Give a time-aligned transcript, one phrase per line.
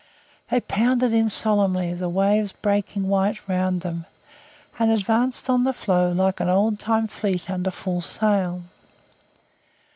[0.49, 4.07] They pounded in solemnly, the waves breaking white round them,
[4.79, 8.63] and advanced on the floe like an old time fleet under full sail.